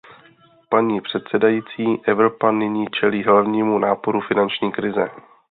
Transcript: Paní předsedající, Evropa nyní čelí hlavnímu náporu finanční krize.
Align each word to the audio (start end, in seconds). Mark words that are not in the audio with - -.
Paní 0.69 1.01
předsedající, 1.01 1.85
Evropa 2.05 2.51
nyní 2.51 2.85
čelí 2.87 3.23
hlavnímu 3.23 3.79
náporu 3.79 4.21
finanční 4.21 4.71
krize. 4.71 5.07